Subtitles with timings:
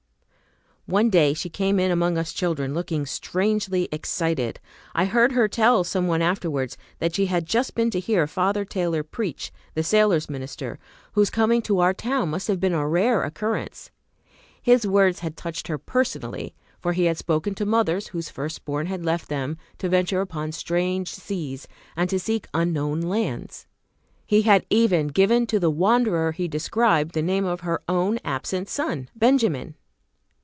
[0.87, 4.59] One day she came in among us children looking strangely excited.
[4.93, 8.65] I heard her tell some one afterwards that she had just been to hear Father
[8.65, 10.79] Taylor preach, the sailors minister,
[11.13, 13.89] whose coming to our town must have been a rare occurrence.
[14.61, 18.87] His words had touched her personally, for he had spoken to mothers whose first born
[18.87, 23.65] had left them to venture upon strange seas and to seek unknown lands.
[24.25, 28.67] He had even given to the wanderer he described the name of her own absent
[28.67, 29.75] son "Benjamin."